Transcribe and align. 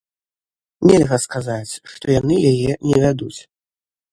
Нельга 0.91 1.17
сказаць, 1.25 1.73
што 1.91 2.05
яны 2.19 2.35
яе 2.53 2.71
не 2.93 2.97
вядуць. 3.05 3.37